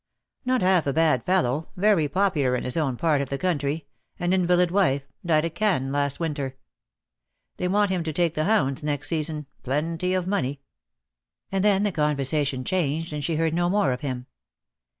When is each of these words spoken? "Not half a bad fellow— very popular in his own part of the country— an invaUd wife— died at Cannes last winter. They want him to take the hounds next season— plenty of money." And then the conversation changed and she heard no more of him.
"Not 0.45 0.63
half 0.63 0.87
a 0.87 0.93
bad 0.93 1.23
fellow— 1.27 1.69
very 1.87 2.07
popular 2.09 2.55
in 2.55 2.63
his 2.63 2.75
own 2.75 2.97
part 2.97 3.21
of 3.21 3.29
the 3.29 3.37
country— 3.37 3.85
an 4.19 4.31
invaUd 4.31 4.71
wife— 4.71 5.03
died 5.27 5.45
at 5.45 5.53
Cannes 5.53 5.91
last 5.91 6.19
winter. 6.19 6.57
They 7.57 7.67
want 7.67 7.91
him 7.91 8.03
to 8.05 8.11
take 8.11 8.33
the 8.33 8.45
hounds 8.45 8.81
next 8.81 9.09
season— 9.09 9.45
plenty 9.63 10.15
of 10.15 10.25
money." 10.25 10.61
And 11.51 11.63
then 11.63 11.83
the 11.83 11.91
conversation 11.91 12.63
changed 12.63 13.13
and 13.13 13.23
she 13.23 13.35
heard 13.35 13.53
no 13.53 13.69
more 13.69 13.93
of 13.93 14.01
him. 14.01 14.25